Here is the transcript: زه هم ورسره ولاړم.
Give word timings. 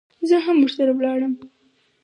زه 0.29 0.35
هم 0.45 0.57
ورسره 0.61 0.91
ولاړم. 0.95 1.33